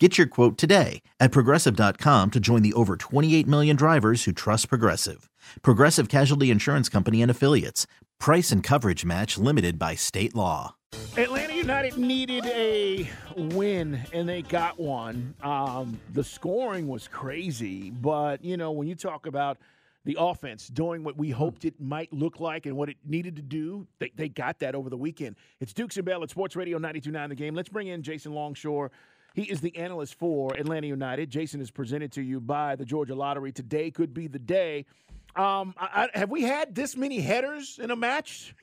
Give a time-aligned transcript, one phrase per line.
[0.00, 4.68] Get your quote today at progressive.com to join the over 28 million drivers who trust
[4.68, 5.30] Progressive.
[5.62, 7.86] Progressive Casualty Insurance Company and Affiliates.
[8.18, 10.74] Price and coverage match limited by state law.
[11.16, 15.32] Atlanta United needed a win, and they got one.
[15.44, 19.58] Um, the scoring was crazy, but, you know, when you talk about
[20.04, 23.42] the offense doing what we hoped it might look like and what it needed to
[23.42, 25.36] do, they, they got that over the weekend.
[25.60, 27.54] It's Dukes and Bell at Sports Radio 92.9 The Game.
[27.54, 28.90] Let's bring in Jason Longshore.
[29.34, 31.28] He is the analyst for Atlanta United.
[31.28, 33.50] Jason is presented to you by the Georgia Lottery.
[33.50, 34.86] Today could be the day.
[35.34, 38.54] Um, I, I, have we had this many headers in a match?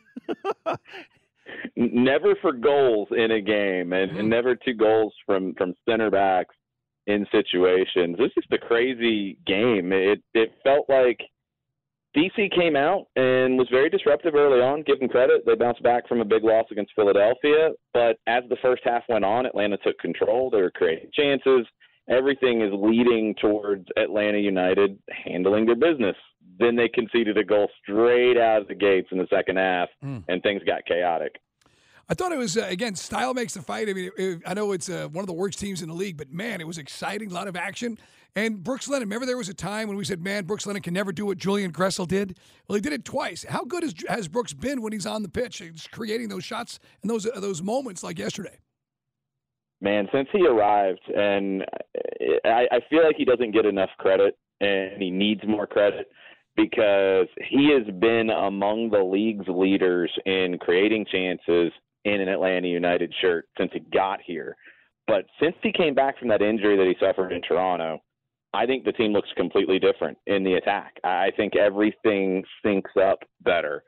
[1.76, 4.30] never for goals in a game, and, and mm-hmm.
[4.30, 6.55] never two goals from from center backs
[7.08, 8.18] in situations.
[8.18, 9.91] This is a crazy game.
[9.91, 11.20] It it felt like
[12.15, 14.84] DC came out and was very disruptive early on.
[14.84, 17.71] Give them credit; they bounced back from a big loss against Philadelphia.
[17.93, 20.49] But as the first half went on, Atlanta took control.
[20.49, 21.65] They were creating chances.
[22.09, 26.15] Everything is leading towards Atlanta United handling their business.
[26.59, 30.23] Then they conceded a goal straight out of the gates in the second half, mm.
[30.27, 31.35] and things got chaotic.
[32.12, 33.87] I thought it was uh, again style makes the fight.
[33.87, 35.95] I mean, it, it, I know it's uh, one of the worst teams in the
[35.95, 37.98] league, but man, it was exciting, a lot of action.
[38.35, 40.93] And Brooks Lennon, remember there was a time when we said, "Man, Brooks Lennon can
[40.93, 43.45] never do what Julian Gressel did." Well, he did it twice.
[43.48, 46.79] How good has, has Brooks been when he's on the pitch, he's creating those shots
[47.01, 48.59] and those uh, those moments like yesterday?
[49.79, 51.63] Man, since he arrived, and
[52.43, 56.12] I, I feel like he doesn't get enough credit, and he needs more credit
[56.57, 61.71] because he has been among the league's leaders in creating chances
[62.05, 64.56] in an Atlanta United shirt since he got here.
[65.07, 68.00] But since he came back from that injury that he suffered in Toronto,
[68.53, 70.95] I think the team looks completely different in the attack.
[71.03, 73.84] I think everything syncs up better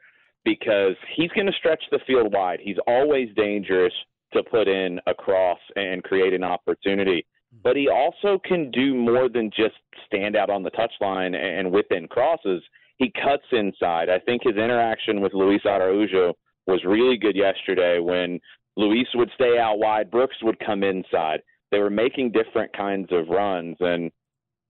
[0.46, 2.60] because he's going to stretch the field wide.
[2.62, 3.94] He's always dangerous
[4.34, 7.26] to put in a cross and create an opportunity.
[7.64, 9.76] But he also can do more than just
[10.08, 12.64] stand out on the touchline and whip in crosses.
[12.98, 14.10] He cuts inside.
[14.10, 16.34] I think his interaction with Luis Araujo
[16.68, 18.40] was really good yesterday when
[18.78, 21.42] Luis would stay out wide, Brooks would come inside.
[21.72, 24.12] They were making different kinds of runs, and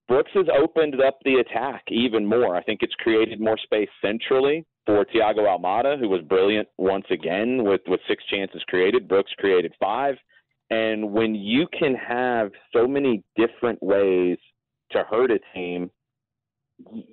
[0.07, 2.55] Brooks has opened up the attack even more.
[2.55, 7.63] I think it's created more space centrally for Thiago Almada, who was brilliant once again
[7.63, 9.07] with, with six chances created.
[9.07, 10.15] Brooks created five.
[10.69, 14.37] And when you can have so many different ways
[14.91, 15.89] to hurt a team,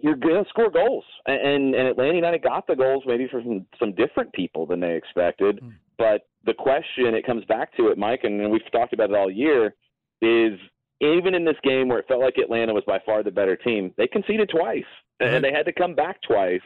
[0.02, 1.04] you're going to score goals.
[1.26, 5.60] And, and Atlanta United got the goals maybe from some different people than they expected.
[5.62, 5.72] Mm.
[5.98, 9.30] But the question, it comes back to it, Mike, and we've talked about it all
[9.30, 9.74] year,
[10.22, 10.58] is
[11.00, 13.92] even in this game where it felt like Atlanta was by far the better team,
[13.96, 14.84] they conceded twice.
[15.20, 16.62] And they had to come back twice.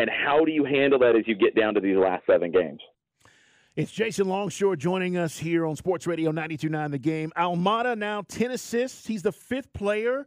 [0.00, 2.80] And how do you handle that as you get down to these last seven games?
[3.76, 7.32] It's Jason Longshore joining us here on Sports Radio 92.9 The Game.
[7.36, 9.06] Almada now 10 assists.
[9.06, 10.26] He's the fifth player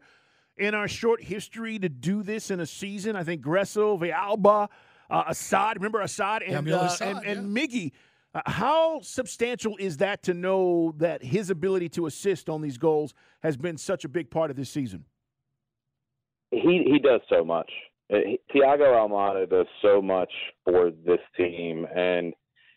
[0.57, 3.15] in our short history to do this in a season.
[3.15, 4.69] I think Gressel, Villalba,
[5.09, 7.63] uh, Asad, remember Asad and, uh, Assad, and, and yeah.
[7.63, 7.91] Miggy.
[8.33, 13.13] Uh, how substantial is that to know that his ability to assist on these goals
[13.41, 15.05] has been such a big part of this season?
[16.51, 17.69] He he does so much.
[18.11, 18.17] Uh,
[18.53, 20.31] Thiago Almada does so much
[20.63, 22.33] for this team, and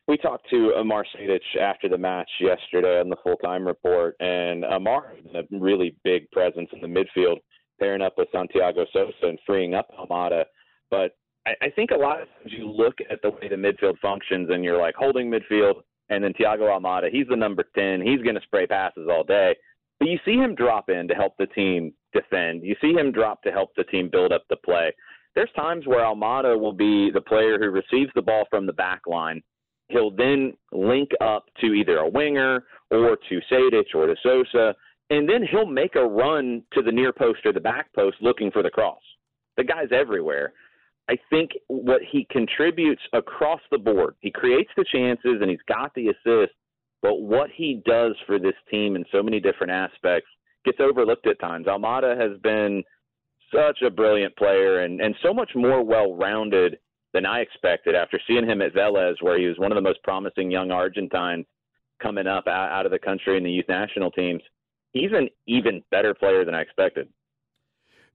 [0.09, 4.65] we talked to Amar Sejdic after the match yesterday on the full time report, and
[4.65, 7.39] Amar is a really big presence in the midfield
[7.81, 10.45] pairing up with Santiago Sosa and freeing up Almada.
[10.91, 13.99] But I, I think a lot of times you look at the way the midfield
[14.01, 18.03] functions and you're like holding midfield and then Thiago Almada, he's the number 10.
[18.03, 19.55] He's going to spray passes all day.
[19.99, 22.65] But you see him drop in to help the team defend.
[22.65, 24.93] You see him drop to help the team build up the play.
[25.35, 29.03] There's times where Almada will be the player who receives the ball from the back
[29.07, 29.43] line.
[29.89, 34.75] He'll then link up to either a winger or to Sejdic or to Sosa,
[35.11, 38.51] and then he'll make a run to the near post or the back post looking
[38.51, 39.03] for the cross.
[39.57, 40.53] The guy's everywhere.
[41.09, 45.93] I think what he contributes across the board, he creates the chances and he's got
[45.95, 46.53] the assist,
[47.03, 50.29] but what he does for this team in so many different aspects
[50.65, 51.67] gets overlooked at times.
[51.67, 52.85] Almada has been
[53.53, 56.79] such a brilliant player and, and so much more well rounded
[57.13, 60.01] than I expected after seeing him at Vélez, where he was one of the most
[60.05, 61.47] promising young Argentines
[62.01, 64.43] coming up out of the country in the youth national teams
[64.93, 67.09] he's an even better player than I expected.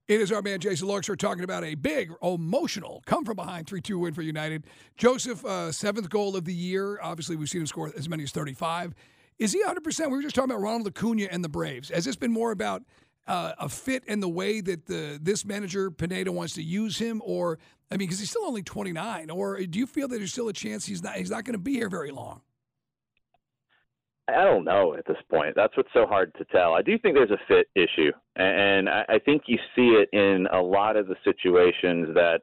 [0.07, 3.81] It is our man Jason Longshore talking about a big emotional come from behind 3
[3.81, 4.67] 2 win for United.
[4.97, 6.99] Josef, uh, seventh goal of the year.
[7.01, 8.93] Obviously, we've seen him score as many as 35.
[9.39, 10.05] Is he 100%?
[10.05, 11.89] We were just talking about Ronald Acuna and the Braves.
[11.89, 12.83] Has this been more about
[13.27, 17.21] uh, a fit in the way that the this manager, Pineda, wants to use him?
[17.25, 17.57] Or,
[17.89, 19.31] I mean, because he's still only 29.
[19.31, 21.59] Or do you feel that there's still a chance he's not, he's not going to
[21.59, 22.41] be here very long?
[24.27, 25.53] I don't know at this point.
[25.55, 26.73] That's what's so hard to tell.
[26.73, 30.61] I do think there's a fit issue, and I think you see it in a
[30.61, 32.39] lot of the situations that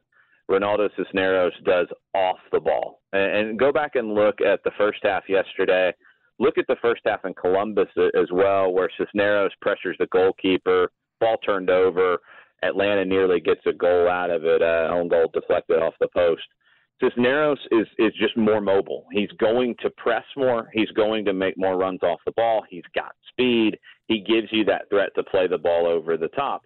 [0.50, 3.00] Ronaldo Cisneros does off the ball.
[3.12, 5.92] And go back and look at the first half yesterday.
[6.38, 10.90] Look at the first half in Columbus as well, where Cisneros pressures the goalkeeper,
[11.20, 12.18] ball turned over.
[12.62, 16.42] Atlanta nearly gets a goal out of it, uh, own goal deflected off the post.
[17.00, 19.06] Cisneros is is just more mobile.
[19.12, 20.68] He's going to press more.
[20.72, 22.62] He's going to make more runs off the ball.
[22.68, 23.78] He's got speed.
[24.06, 26.62] He gives you that threat to play the ball over the top.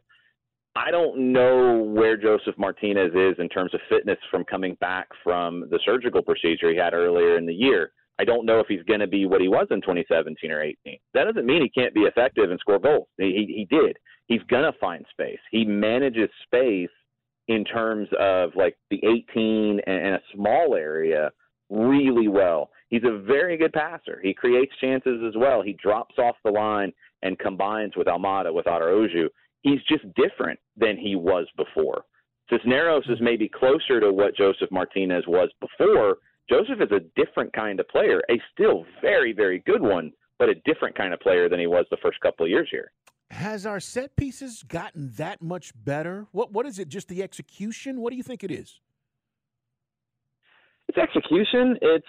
[0.75, 5.64] I don't know where Josef Martinez is in terms of fitness from coming back from
[5.70, 7.93] the surgical procedure he had earlier in the year.
[8.19, 10.99] I don't know if he's going to be what he was in 2017 or 18.
[11.14, 13.08] That doesn't mean he can't be effective and score goals.
[13.19, 13.96] He, he did.
[14.26, 15.38] He's going to find space.
[15.50, 16.90] He manages space
[17.48, 21.31] in terms of like the 18 and, a small area
[21.70, 22.70] really well.
[22.88, 24.20] He's a very good passer.
[24.22, 25.62] He creates chances as well.
[25.62, 29.28] He drops off the line and combines with Almada, with Araujo.
[29.62, 32.04] He's just different than he was before.
[32.50, 36.19] Cisneros is maybe closer to what Josef Martinez was before.
[36.49, 40.54] Josef is a different kind of player, a still very, very good one, but a
[40.64, 42.92] different kind of player than he was the first couple of years here.
[43.31, 46.26] Has our set pieces gotten that much better?
[46.32, 46.88] What what is it?
[46.88, 48.00] Just the execution?
[48.00, 48.81] What do you think it is?
[50.88, 51.76] It's execution.
[51.82, 52.06] It's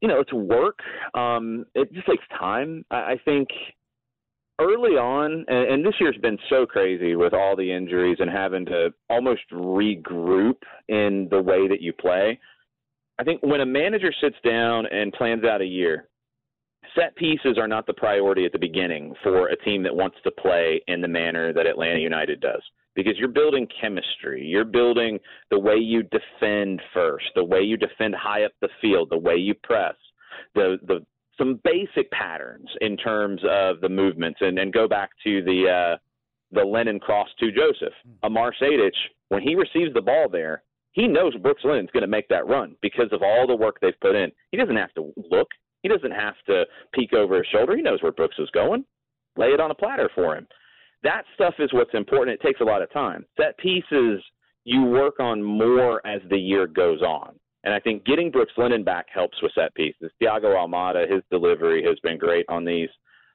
[0.00, 0.78] you know, it's work.
[1.14, 2.84] Um, it just takes time.
[2.90, 3.48] I, I think
[4.60, 8.66] early on, and, and this year's been so crazy with all the injuries and having
[8.66, 10.56] to almost regroup
[10.88, 12.38] in the way that you play.
[13.18, 16.07] I think when a manager sits down and plans out a year,
[16.94, 20.30] set pieces are not the priority at the beginning for a team that wants to
[20.30, 22.62] play in the manner that Atlanta United does
[22.94, 24.44] because you're building chemistry.
[24.44, 25.18] You're building
[25.50, 29.36] the way you defend first, the way you defend high up the field, the way
[29.36, 29.94] you press,
[30.54, 31.04] the the
[31.38, 35.96] some basic patterns in terms of the movements and, and go back to the uh,
[36.50, 37.92] the Lennon cross to Josef.
[38.04, 38.12] Hmm.
[38.24, 38.90] Amar Sejdic,
[39.28, 40.62] when he receives the ball there,
[40.92, 44.00] he knows Brooks Lennon's going to make that run because of all the work they've
[44.00, 44.32] put in.
[44.50, 45.48] He doesn't have to look.
[45.82, 47.76] He doesn't have to peek over his shoulder.
[47.76, 48.84] He knows where Brooks is going.
[49.36, 50.46] Lay it on a platter for him.
[51.02, 52.34] That stuff is what's important.
[52.40, 53.24] It takes a lot of time.
[53.36, 54.20] Set pieces
[54.64, 57.38] you work on more as the year goes on.
[57.64, 60.10] And I think getting Brooks Lennon back helps with set pieces.
[60.22, 62.88] Thiago Almada, his delivery has been great on these.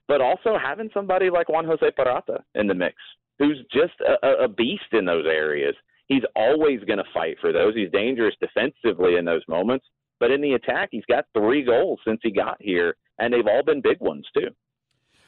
[0.07, 2.96] But also having somebody like Juan Jose Purata in the mix,
[3.39, 5.75] who's just a, a beast in those areas.
[6.07, 7.74] He's always going to fight for those.
[7.75, 9.86] He's dangerous defensively in those moments.
[10.19, 13.63] But in the attack, he's got three goals since he got here, and they've all
[13.63, 14.50] been big ones too.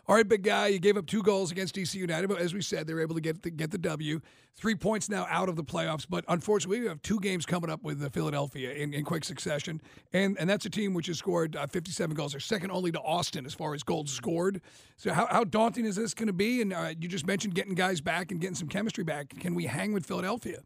[0.07, 2.61] All right, big guy, you gave up two goals against DC United, but as we
[2.61, 4.19] said, they were able to get the, get the W.
[4.55, 7.81] Three points now out of the playoffs, but unfortunately, we have two games coming up
[7.81, 9.81] with the Philadelphia in, in quick succession,
[10.13, 12.33] and and that's a team which has scored uh, 57 goals.
[12.33, 14.61] They're second only to Austin as far as goals scored.
[14.95, 16.61] So how, how daunting is this going to be?
[16.61, 19.29] And uh, you just mentioned getting guys back and getting some chemistry back.
[19.39, 20.59] Can we hang with Philadelphia?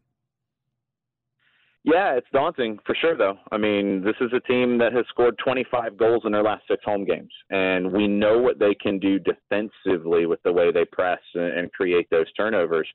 [1.84, 3.38] Yeah, it's daunting for sure, though.
[3.50, 6.84] I mean, this is a team that has scored 25 goals in their last six
[6.84, 11.20] home games, and we know what they can do defensively with the way they press
[11.34, 12.86] and create those turnovers.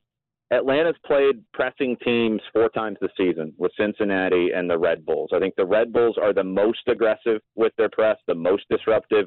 [0.52, 5.30] Atlanta's played pressing teams four times this season with Cincinnati and the Red Bulls.
[5.34, 9.26] I think the Red Bulls are the most aggressive with their press, the most disruptive.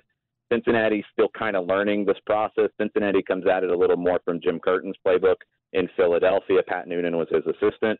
[0.50, 2.70] Cincinnati's still kind of learning this process.
[2.80, 5.36] Cincinnati comes at it a little more from Jim Curtin's playbook
[5.74, 6.62] in Philadelphia.
[6.66, 8.00] Pat Noonan was his assistant.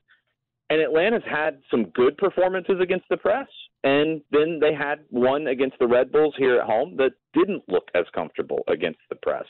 [0.70, 3.48] And Atlanta's had some good performances against the press,
[3.84, 7.88] and then they had one against the Red Bulls here at home that didn't look
[7.96, 9.46] as comfortable against the press.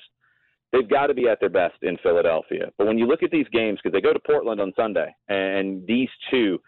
[0.71, 2.71] They've got to be at their best in Philadelphia.
[2.77, 5.85] But when you look at these games, because they go to Portland on Sunday, and
[5.87, 6.59] these two,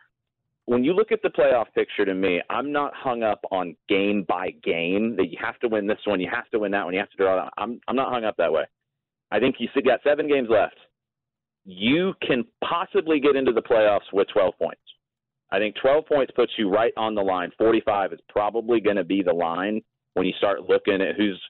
[0.66, 4.26] when you look at the playoff picture to me, I'm not hung up on game
[4.28, 6.94] by game that you have to win this one, you have to win that one,
[6.94, 7.54] you have to draw that.
[7.58, 8.64] I'm I'm not hung up that way.
[9.32, 10.76] I think you got seven games left
[11.66, 14.82] you can possibly get into the playoffs with 12 points.
[15.52, 17.52] I think 12 points puts you right on the line.
[17.58, 19.82] 45 is probably going to be the line
[20.14, 21.42] when you start looking at who's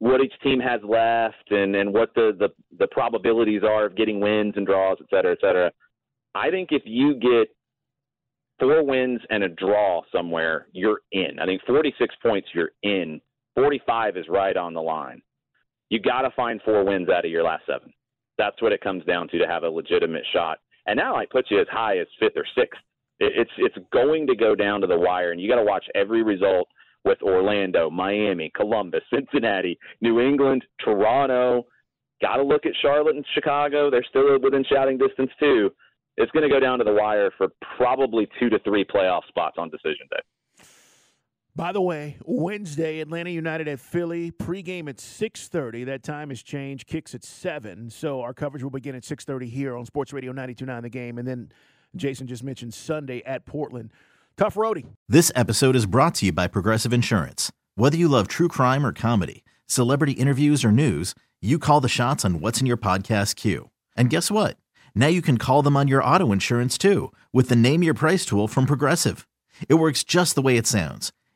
[0.00, 4.20] what each team has left and, and what the, the, the probabilities are of getting
[4.20, 5.70] wins and draws, et cetera, et cetera.
[6.34, 7.48] I think if you get
[8.58, 11.38] four wins and a draw somewhere, you're in.
[11.38, 13.20] I think 46 points, you're in.
[13.54, 15.22] 45 is right on the line.
[15.90, 17.92] You got to find four wins out of your last seven.
[18.38, 20.58] That's what it comes down to to have a legitimate shot.
[20.86, 22.80] And now I put you as high as fifth or sixth.
[23.20, 26.22] It's it's going to go down to the wire, and you got to watch every
[26.22, 26.68] result
[27.04, 31.66] with Orlando, Miami, Columbus, Cincinnati, New England, Toronto.
[32.20, 33.90] Got to look at Charlotte and Chicago.
[33.90, 35.70] They're still within shouting distance too.
[36.16, 39.56] It's going to go down to the wire for probably two to three playoff spots
[39.58, 40.22] on decision day.
[41.56, 44.32] By the way, Wednesday, Atlanta United at Philly.
[44.32, 45.86] Pregame at 6.30.
[45.86, 46.88] That time has changed.
[46.88, 47.90] Kicks at 7.
[47.90, 51.16] So our coverage will begin at 6.30 here on Sports Radio 92.9 The Game.
[51.16, 51.52] And then
[51.94, 53.92] Jason just mentioned Sunday at Portland.
[54.36, 54.86] Tough roadie.
[55.08, 57.52] This episode is brought to you by Progressive Insurance.
[57.76, 62.24] Whether you love true crime or comedy, celebrity interviews or news, you call the shots
[62.24, 63.70] on what's in your podcast queue.
[63.96, 64.56] And guess what?
[64.92, 68.26] Now you can call them on your auto insurance too with the Name Your Price
[68.26, 69.28] tool from Progressive.
[69.68, 71.12] It works just the way it sounds